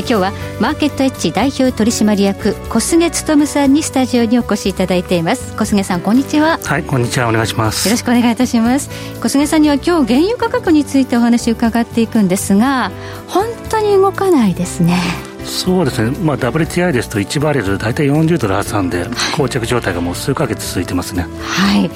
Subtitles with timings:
[0.00, 5.56] 今日はマーケットエッジ代表取締役小菅勉さんにスタジオにお越しいただいています。
[5.56, 6.58] 小菅さんこんにちは。
[6.62, 7.28] はいこんにちは。
[7.28, 7.88] お願いします。
[7.88, 8.90] よろしくお願いいたします。
[9.20, 12.90] 小菅さんには今日原油価格についてお話を伺っていくんですが
[13.28, 15.30] 本当に動かないですね。
[15.44, 19.04] そうですね、まあ、WTI ですと1バレル大体40ドル挟んで、
[19.36, 21.26] 膠着状態がもう数か月続いてますね。
[21.42, 21.90] はい。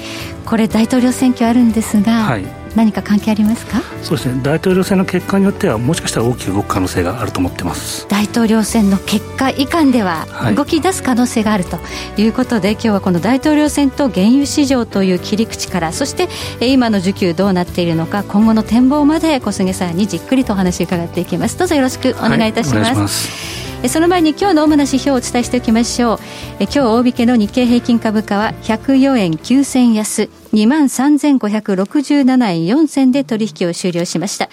[0.45, 3.81] これ、大統領選挙あるんですが、はい、何か関係ありますか？
[4.03, 8.05] そうですね、大統領選の結果によっては、もしかしたら大きく動く可能性があると思ってます。
[8.09, 11.79] 大統領選の結果以下では、動き出す可能性があると
[12.17, 16.27] いうことで、はい、今日はこの大統領選と原油市場という切り口から、そして
[16.59, 21.57] 今の需給どうなっているのか、今後の展望まで小菅さんにじっくりとお話を伺っていきます。
[21.57, 23.29] どうぞよろしくお願いいたします。
[23.29, 26.19] はいその前に今日の主な指標をお伝えしておきましょう。
[26.59, 34.49] 今日大引けの日経平均株価は104円9銭安2万3567円4銭で取引を終了しました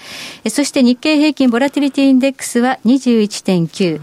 [0.50, 4.00] そして日経平均ボラティリティインデックスは21.9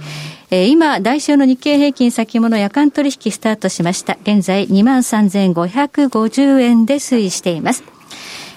[0.52, 4.18] 今、代償の日経平均先物夜間取引スタートしました。
[4.24, 7.84] 現在23,550円で推移しています。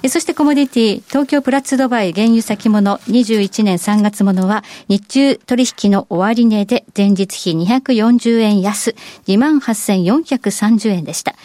[0.08, 8.96] そしてコモディティ、東京プラツドバイ原油先物21年3月ものは日中取引の終値で前日比240円安、
[9.28, 11.36] 28,430円でした。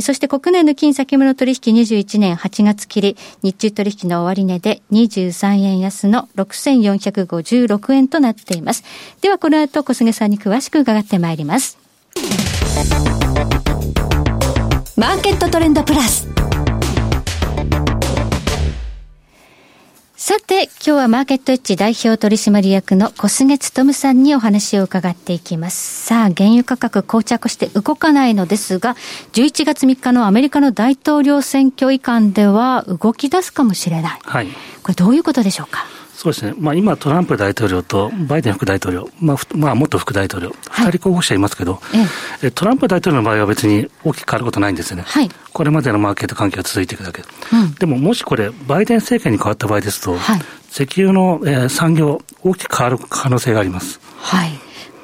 [0.00, 8.84] そして国内の金先物取引21年8月切り、日中取引の終値で23円安の6456円となっています。
[9.22, 11.78] ではこの後小菅さんに詳しく伺ってまいります。
[14.96, 16.28] マーケットトレンドプラス。
[20.24, 26.04] さて、今日はマーケットエッジ代表取締役の小菅勤さんにお話を伺っていきます。
[26.06, 28.94] さあ、原油価格膠着して動かないのですが、
[29.32, 34.20] 11月3日のアメリカの大統領選挙以下では動き出すかもしれない。
[34.22, 34.46] はい。
[34.84, 35.86] これどういうことでしょうか？
[36.22, 41.80] そうですね、まあ、今、トランプ大統領とバイデン副大統領、まあまあ、元副大統領、2人候補者いますけど、
[42.40, 50.40] ええ、トランプ大統領の場合は別に大きく変わることないんですよね、はい、これまでのマーケット環境が続いていくだけ、うん、でももしこれ、バイデン政権に変わった場合ですと、はい、
[50.70, 53.98] 石油の、えー、産業、大きく変わる可能性があります。
[54.18, 54.50] はい、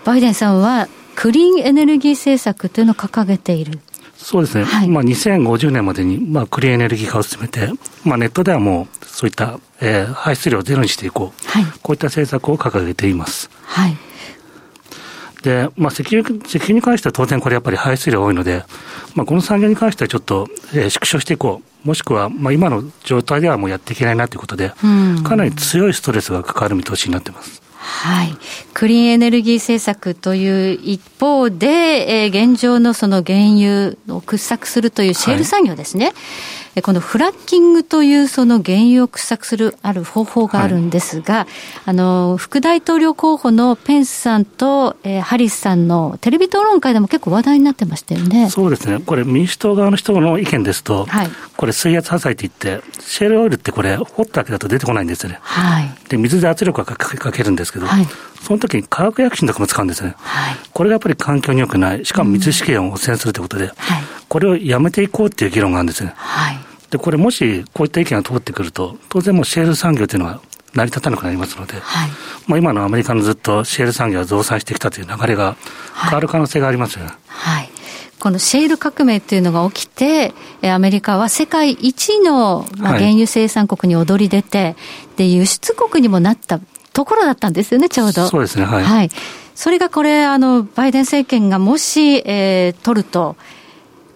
[0.04, 0.86] バイデンさんは
[1.16, 3.80] クリーンエネルギー政策というのを掲げている。
[4.18, 7.70] そうですね、はい、まあ、2050年までに、まあ、クリーンエネルギー化を進めて、
[8.04, 13.48] まあ、ネットではもうそういった、えー、排出量をゼロにしていこう、はい、こういった政策を掲げています。
[13.62, 13.96] はい
[15.42, 18.64] で、まあ、石油、石油に関しては当然これやっぱり排出量多いので、
[19.14, 21.68] まあ、この産業に関してはちょっと、えー、縮小していこう。
[21.86, 24.72] もしくは、まあ、今の状態ではもうやっていけないなということで、
[25.22, 27.62] かなり強いストレスがかかる見通しになってます。
[27.88, 28.36] はい。
[28.74, 36.06] クリーンエネルギー政策という一方で、えー、現状のその原油を掘削するというシェール産業ですね。
[36.06, 36.14] はい
[36.82, 41.46] このフラッキングというその原油を掘削するある方法があるんですが、はい、
[41.86, 48.50] あの、副大統領候補のペンスさんと、えー、ハリスさんのテレビ討論会でも結構話題になってましたよね。
[48.50, 49.00] そうですね。
[49.04, 55.38] これ民主党側の人の意見ですと、はい、これ水圧破砕って言って、シェールオイルってこれ掘っただけだと出てこないんですよね。
[55.42, 55.90] はい。
[56.08, 58.06] で、水で圧力がかけるんですけど、はい、
[58.42, 60.14] その時に化学薬品とかも使うんですね。
[60.18, 60.56] はい。
[60.72, 62.04] これがやっぱり環境に良くない。
[62.04, 64.02] しかも水資源を汚染するということで、うん、はい。
[64.28, 66.12] これをやめていこうっていう議論があるんですね。
[66.16, 66.67] はい。
[66.90, 70.40] で、これもしこういった意見が通ってくると、当然もうシェール産業というのは
[70.74, 72.10] 成り立たなくなりますので、はい、
[72.46, 75.56] まあ今のアメリカのずっとシェール産業が増産してきたという流れが
[76.02, 77.12] 変わる可能性がありますよね。
[77.26, 77.70] はい、はい
[78.18, 84.76] このシェール革命っていうのが起きて、アメリカは世界一の原油生産国に躍り出て、はい、
[85.18, 86.58] で、輸出国にもなった
[86.92, 88.26] ところだったんですよね、ちょうど。
[88.26, 88.82] そうですね、はい。
[88.82, 89.10] はい。
[89.54, 93.36] それがこれ、あの、バイデン政権がもし、えー、取ると、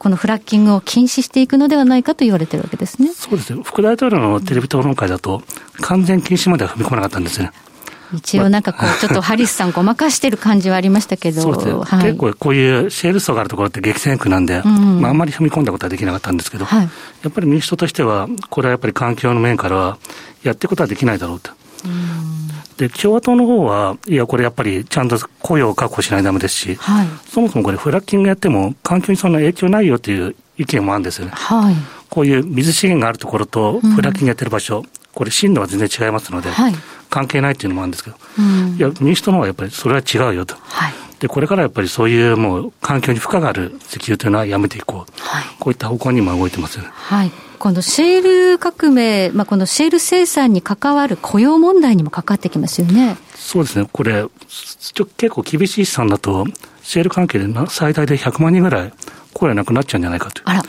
[0.02, 3.12] このフラッキングを禁止していくのではないかと言われてるわけですね。
[3.14, 3.62] そうですね。
[3.62, 5.44] 副大統領のテレビ討論会だと、
[5.80, 7.52] 完全禁止までは踏み込まなかったんですね。
[8.12, 11.48] 一応なんかこう、ちょっとハリスさんごまかしてる感じはありましたけど。
[11.86, 16.88] はい、結構こういうシェール層があるところって激戦区なんで、うん、まああんまり踏み込んだことはできなかったんですけど、はい、や
[17.28, 19.98] っぱり民主党としては、これはやっぱり環境の面からは、
[20.42, 21.52] やっていくことはできないだろうと。
[22.76, 31.32] で、共和党の方は、いや、これやっぱりちゃんと雇用を確保しないとダメですし、はい、そもそもこれフラッキングやっても環境にそんな影響ないよという意見もあるんですよね。
[31.34, 31.76] はい、
[32.08, 34.84] こういう水資源があるところとフラッキングやってる場所、うん、
[35.14, 36.74] これ進路は全然違いますので、はい、
[37.10, 40.56] 関係ないっていうのもあるんですけど、うん、いや、民主党の方はやっぱりそれは違うよと。
[40.56, 40.92] はい
[41.22, 45.20] で、これからやっぱりそういうもう環境に負荷がある石油というのはやめていこう。
[45.20, 46.80] はい、こういった方向に今動いてます。
[46.80, 47.30] はい。
[47.62, 53.16] このシェール革命、まあ、このシェール生産に関わる雇用問題にもかかってきますよね。
[53.36, 53.88] そうですね。
[53.92, 56.44] これ、ちょ結構厳しい資産だと、
[56.82, 58.92] シェール関係で最大で100万人ぐらい、
[59.32, 60.42] これなくなっちゃうんじゃないかと。
[60.44, 60.62] あら。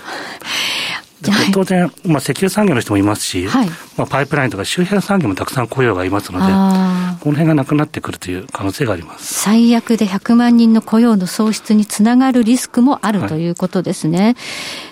[1.51, 14.23] 当然、まあ、石油産業の人もいますし、はい、まあ、パイプラインとか周辺産業もたくさん雇用がいますので、この辺がなくなってくるという可能性があります最悪で100万人の雇用の創出につながるリスクもあるということですね。
[14.23, 14.35] はい、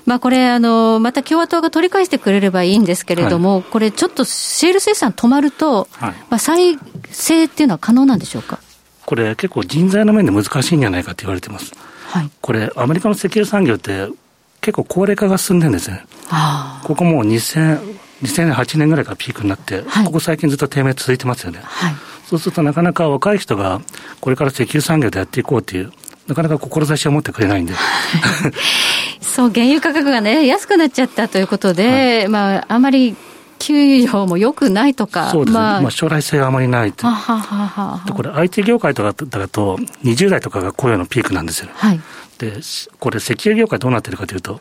[0.06, 6.78] まあ、これあの、また共和党が取り返してくれればいいんですけれども、はい、これ、ちょっとシェール生産止まると、まあ、再
[7.10, 8.60] 生っていうのは可能なんでしょうか？
[9.06, 11.74] これ、結構人材の面で難しいんじゃないかと言われてます。
[12.08, 14.08] はい、これ、アメリカの石油産業って、
[14.62, 16.06] 結構高齢化が進んでるんですね。
[16.84, 17.80] ここもう2000、
[18.24, 21.60] 2008年ぐらいからピークになって、はい、ここ最近ずっと低迷続いてますよね。
[21.64, 21.94] はい、
[22.26, 23.82] そうするとなかなか若い人が
[24.20, 25.92] これから石油産業でやっていこうっていう、
[26.28, 27.74] なかなか志を持ってくれないんで。
[29.20, 33.16] そう、原油価格がね、安くなっちゃったということで、はい、まあ、あまり
[33.62, 35.30] 給与も良くないとか。
[35.30, 35.60] そうですね。
[35.60, 37.08] まあ、まあ、将来性があまりないと。
[37.08, 41.70] はははで、これ IT 業界とかだと、20代とかが雇用のピークなんですよ。
[41.74, 42.00] はい。
[42.38, 42.54] で、
[43.00, 44.60] これ石油業界どうなってるかというと、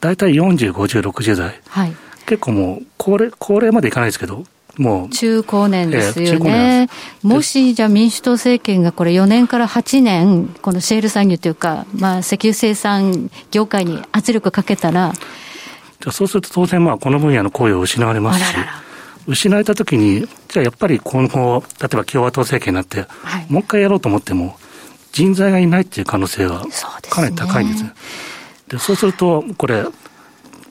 [0.00, 1.60] 大体40、50、60代。
[1.68, 1.92] はい。
[2.26, 4.44] 結構もう、高齢、高齢までいかないですけど、
[4.78, 5.08] もう。
[5.10, 6.88] 中高年ですよね。
[7.22, 15.12] えー、もし、じゃあ民主党政権がこれ4年から8年、このシェール産業というか、まあ石油生産業界に圧力かけたら。
[16.10, 18.56] そうすると当然まあこの分野の雇用を失われますし。
[19.26, 24.56] 失われたときに、じゃあやっぱり今後、例えば共和党政権になって、はい、もう一回やろうと思っても、
[25.12, 26.66] 人材がいないっていう可能性は
[27.08, 27.84] かなり高いんです。
[28.68, 29.84] で、そうすると、これ、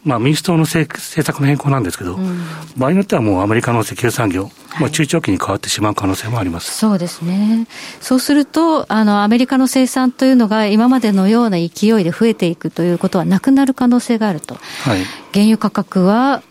[0.04, 2.42] まあ、民主党の政策の変更なんですけど、うん、
[2.76, 7.68] 場合によってはもうアメリカの石油産業、はい、まあ、中長期に変わってしまう可能性もありますそうですね、
[8.00, 11.66] そうするとあの、アメリカの生産というのが今までのような勢
[12.00, 15.04] いで増えていくということはなくなる可能性があると、はい、
[15.34, 16.42] 原油価格は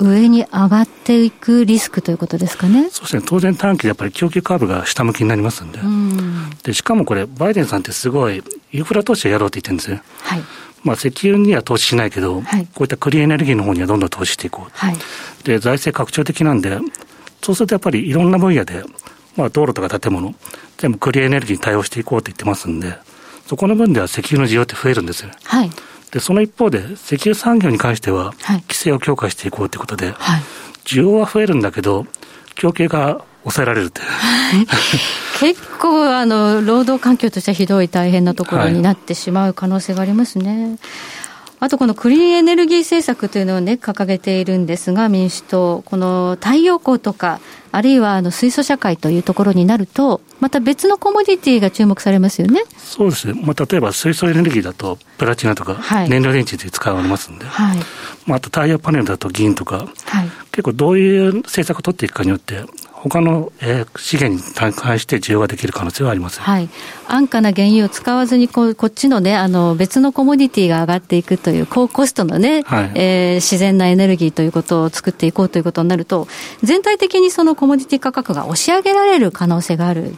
[0.00, 2.88] 上に上がっていくリスクということですかね。
[2.90, 3.22] そうですね。
[3.26, 5.80] 当然短期でやっぱり供給カーブが下向きになりますんで。
[5.80, 10.00] んで、しかもこれ、バイデンさんってすごいインフラ投資をやろうって言ってるんですよ。
[10.22, 10.42] はい。
[10.82, 14.70] まあ、石油には投資しないけど、はい、こういったクリーンエネルギーの方にはどんどん投資していこう。
[14.72, 14.96] はい。
[15.44, 16.78] で、財政拡張的なんで、
[17.42, 18.84] そうするとやっぱりいろんな分野で、
[19.36, 20.34] まあ、道路とか建物、
[20.78, 22.94] 全部クリーンエネルギーに対応していこうって言ってますんで、
[23.46, 25.30] そこの分では石油の需要って増えるんですよ。
[25.44, 25.70] はい。
[26.10, 28.32] で、その一方で、石油産業に関しては、
[28.68, 30.42] 規制を強化していこうということで、はい、
[30.84, 32.06] 需要は増えるんだけど、
[32.54, 34.08] 供給が抑えられるという。
[35.40, 40.68] 結構、あの、労働環境としてはひどい大変なところになってしまう可能性がありますね。
[40.68, 40.78] はい
[41.60, 47.40] あとこのクリーンエネルギー政策というのをね、掲げているんですが、民主党、この太陽光とか、
[47.72, 52.62] あるいはあの水素社会というところになると、また別のコモディティが注目されますよね。
[52.76, 53.40] そうですね。
[53.44, 55.76] まあ、例えば水素エネルギーだと、プラチナとか、
[56.08, 57.78] 燃料電池で使われますんで、はい、
[58.26, 62.64] まあ、あと太陽パネルだと銀とか、はい、結構どういう政策を取っていくかによって、
[63.08, 66.68] 他の、えー、資源に関して需要ができる可能性はあります、はい、
[67.06, 76.28] 安価な原油を使わずにこ、こっちのね、あの別のコモディティが上がっていくという、高コストのね、はい、えー、自然なエネルギーということを作っていこうということになると、
[76.62, 80.14] 全体的にそのコモディティ価格が押し上げられる可能性がある。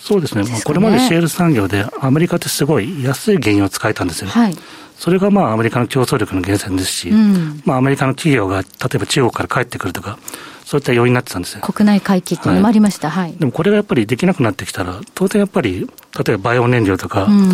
[0.00, 0.60] そうですね、ね。
[0.64, 4.30] これまでシェール産業で、アメリカってすごい安い原油を使えたんですよ。
[4.30, 4.56] はい。
[4.98, 10.18] それがまあアメリカの競争力の源泉ですし、うん、まあアメリカの企業が例えば中国から帰ってくるとか、
[10.66, 11.60] そういった要因になってたんですよ。
[11.60, 13.08] 国内回帰っていうのもありました。
[13.08, 13.32] はい。
[13.34, 15.88] でもこれがやっぱりできなくなってきたら、当然やっぱり、
[16.26, 17.52] 例えばバイオ燃料とか、うん、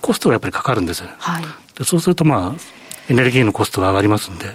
[0.00, 1.08] コストがやっぱりかかるんですよ。
[1.18, 1.44] はい。
[1.76, 2.60] でそうするとまあ、
[3.10, 4.46] エネルギーのコストが上がりますんで、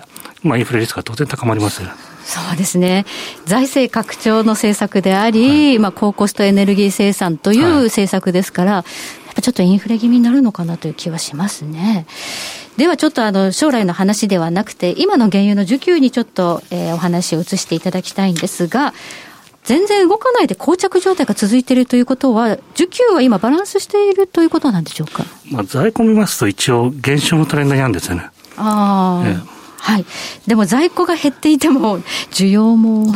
[0.42, 1.90] まあインフレリスクが当然高まりますよ。
[2.24, 3.06] そうですね。
[3.46, 8.84] 財政拡張の政策であり、はい、まあ高コストエネルギー生産という政策ですから、はい、
[9.26, 12.06] やっぱちょっとインフレ気味になるのかなという気はしますね。
[12.78, 18.94] ではちょっとあの将来の話ではなくて、今の原油の需給にちょっと、えー、お話を移していただきたいんですが、
[19.64, 25.26] 全然動かないで膠着状態が続いているということは、需給は今バランスしているということなんでしょうか？
[25.52, 28.30] まあ、在庫見ますと一応減少のトレンドなんですよね。
[28.58, 29.38] ああ、ええ、
[29.80, 30.06] はい。
[30.46, 32.00] でも在庫が減っていても、
[32.32, 33.14] 需要も。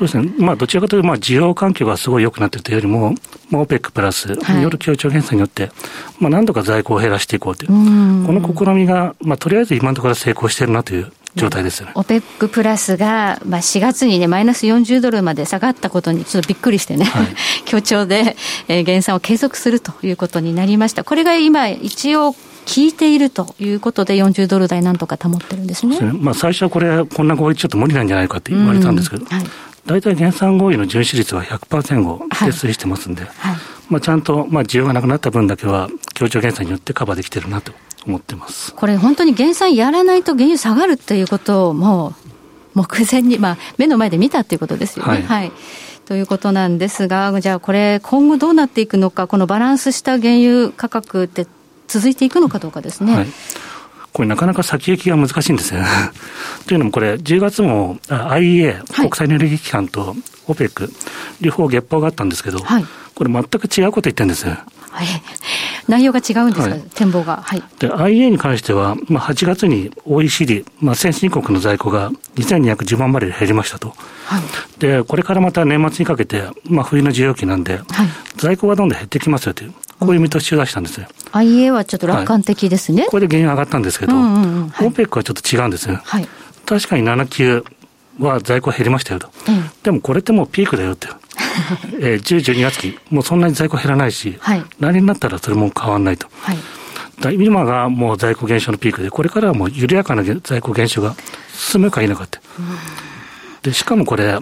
[0.00, 0.32] そうですね。
[0.38, 3.14] まあ、どちらかというと、まあ、需要環境がすごい良くなっているというよりも、
[3.50, 5.70] まあ、OPEC プラス、による協調減産によって、
[6.18, 11.92] まあ、何度か在庫を減らしていこうという、うこの試みが、まあ、とりあえず今のところ成功しているなという状態ですよね。
[11.96, 17.26] オペックプラスが、まあ、4月にね、マイナス40ドルまで下がったことにちょっとびっくりしてね、はい、
[17.66, 18.36] 協調で、
[18.68, 21.04] えー、減産を継続するということになりました。
[21.04, 22.34] これが今、一応、
[22.66, 25.96] 効いているということで、40ドル台なんとか保ってるんですね。
[25.96, 29.44] すねまあ、最初はこれ、こんな合意ちょっと無理なんじゃないかって言われたんですけど、はい、
[29.86, 33.56] 大体減産合意の遵守率は100%前後で推移してますんで、はい、
[33.88, 37.72] まあ、ちゃんと、まあ、需要がなくなった分だけは、協調減産によってカバーできてるなと
[38.06, 38.74] 思ってます。
[38.74, 42.14] これ、本当に減産やらないと原油下がるっていうことを、も
[42.74, 45.12] う目前に、まあ、目の前で見たっていうことですよね。
[45.12, 45.52] はい、はい。
[46.06, 51.46] ということなんですが、じゃあこれ、今後どうなっていくのか、このバランスした原油価格って
[51.88, 53.14] 続いていくのかどうかですね。
[53.14, 53.26] はい
[54.12, 55.80] これなかなか先行きが難しいんですよ。
[56.66, 60.16] というのもこれ、10月も IEA、国際エネルギー機関と
[60.48, 60.90] OPEC、
[61.40, 64.42] 両方月報があったんですけど、はい、これ全く違うこと言ってるんです。
[64.42, 64.56] よ。
[64.90, 65.06] はい、
[65.88, 67.42] 内容が違うんですか、はい、展望が。
[67.42, 73.94] はい、で、IA に関しては、まあ、8月に OECD、まあ、先進国の在庫が2210万バレル減りましたと。
[74.24, 74.42] はい、
[74.80, 77.84] で、これからまた年末にかけて、まあ、冬の需要期なんで、はい、
[78.36, 81.06] 在庫がどんどん減ってきますよという、こういう見通しを出したんですよ。
[81.32, 83.06] IA はちょっと楽観的ですね。
[83.08, 86.00] これで原油上がったんですけど、うんうんうん、OPEC はちょっと違うんですよ。
[86.02, 86.28] はい、
[86.66, 87.64] 確かに7級
[88.18, 89.30] は在庫減りましたよと。
[89.48, 91.08] うん、でもこれってもうピークだよって。
[92.00, 96.28] えー、10、12月期、もうそんなに在庫減らないし、はい、来年になったらそれも変わらないと。
[96.40, 101.14] はい、今がもう在庫減少のピークで、これからはもう緩やかな在庫減少が
[101.54, 102.38] 進むか否かって。
[103.62, 104.38] で、しかもこれ、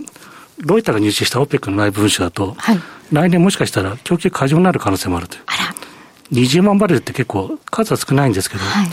[0.59, 2.81] ロイターが入手した OPEC の内部文書だと、はい、
[3.13, 5.43] 来年もしかしたら供給過剰になる可能性もあるという。
[6.33, 8.89] 20万バレルって結構数は少ないんですけど、はい、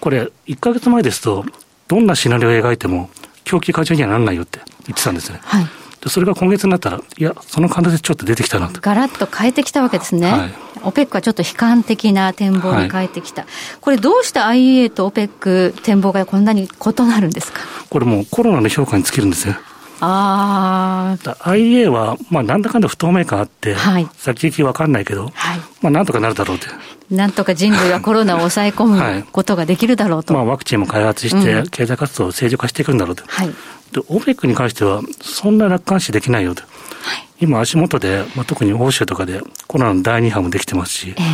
[0.00, 1.44] これ、1か月前ですと、
[1.88, 3.10] どんなシナリオを描いても、
[3.44, 5.40] 供給過剰にはならないよって言ってたんですね。
[5.42, 5.66] はい
[6.06, 8.80] それが今月になったら、いや、その可能性ちょっと出てきたなと。
[8.80, 10.32] ガラッと変えてきたわけですね。
[10.32, 13.42] はい、オペックはちょっと悲観的な展望に変えてきた。
[13.42, 13.50] はい、
[13.82, 17.60] これどうして IEA とオペック展望がこんなに異なるんですか？
[17.90, 19.56] これもうコロナの評価に尽きるんですよ。
[20.00, 21.30] ああ。
[21.50, 26.66] IA は、まあ、なんだかんだ不透明感あって、はい、先行きわかんないけど、はい、まあ、なんとかなるだろうと。
[27.10, 30.32] なんとか人類はコロナを抑え込む ことができるだろうと。
[30.32, 33.24] まあ、ワクチンも開発して、経済活動を正常化していくんだろうと。
[33.26, 36.62] はい、で、オペックに関しては、そんな楽観視できないよと。
[36.62, 36.68] は
[37.16, 41.24] い、今、足元で、まあ、特に欧州とかでコロナの第2波もできてますし、えー、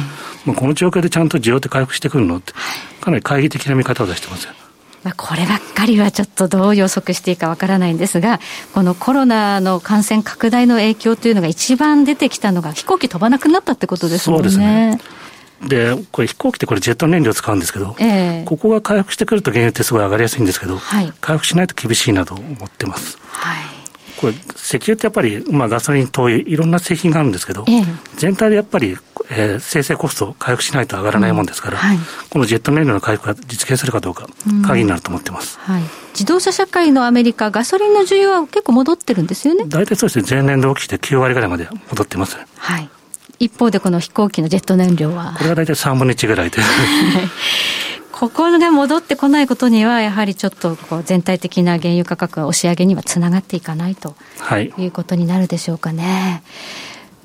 [0.47, 2.53] まあ、この状況でちゃんと需要って回復してくるのって、
[3.01, 4.55] かなり懐疑的な見方を出してますよ。
[5.07, 8.41] まあ、こればっかりはちょっとどう予測していいかわからないんですが、
[8.75, 14.51] このコロナの感染拡大の影響というのが一番出てきたのが、飛行機飛ばなくなったってことですもんね。
[14.51, 15.01] そうですね。
[15.63, 23.17] で、これ飛行機ってこれジェット燃料使うんですけど、えー、ここが回復してくると原油ってすごい上がりやすいんですけど、はい、回復しないと厳しいなと思ってます。
[23.29, 23.76] はい
[24.17, 27.85] これ、石油ってやっぱり、まあ、ガソリン、灯油、いろんな製品があるんですけど、ええ、
[28.17, 28.97] 全体でやっぱり、
[29.31, 31.85] えー、生成コストを回復しないと上がらないもんですから、うん。
[31.85, 31.99] はい、
[32.31, 34.29] このジェット燃料の回復が実現するかどうか、
[34.67, 35.83] 鍵になると思ってます、うんはい、
[36.13, 39.65] 自動車社会のアメリカ、ガソリンの需要は結構戻ってるんですよね？
[39.69, 42.37] 大体そうですね、前年同期して9割ぐらいまで戻ってます。
[42.57, 42.89] はい。
[43.39, 45.35] 一方でこの飛行機のジェット燃料は。
[45.37, 46.59] これは大体3分の1ぐらいで
[48.19, 56.43] ここが戻ってこないことには、やはりちょっとこう全体的な原油価格押し上げにはつながっていかないと、はい、いうことになるでしょうかね。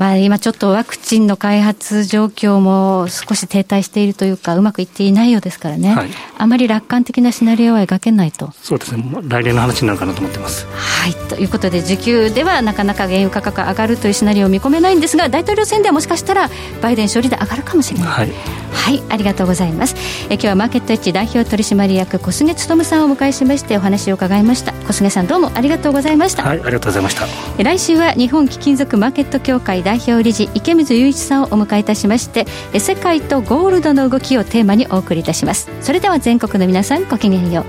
[0.01, 8.51] まあ、今ちょっとワクチンの開発状況も少し停滞しているというか、うまくいっていないようですからね、はい、あまり楽観的なシナリオは描けないと。
[8.63, 10.65] そうですね、来年の話になるかなと思ってます。
[10.65, 16.49] はい、ということで、需給ではなかなか原油価格上がるというシナリオを見込めないんですが、大統領選ではもしかしたら、
[16.81, 18.09] バイデン勝利で上がるかもしれない。
[18.09, 18.31] はい、
[18.71, 19.95] はい、ありがとうございます。
[20.29, 24.73] え今日はマーケットエッジ代表取締役小菅勉さんをお迎えしましてお話を伺いました。
[24.87, 26.41] 小菅さんどうもありがとうございました。
[26.41, 27.27] はい、ありがとうございました。
[27.63, 32.45] 来週は日本貴金属マーケット協会代表理事池水雄一さんをお迎えいたしまして
[32.79, 37.65] 世界とゴールドの動きをテーマにお送りいたしますそれでは全国の皆さんごきげんよう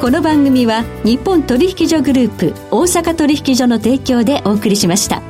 [0.00, 5.29] この番組は日本取引所グループ大阪取引所の提供でお送りしました。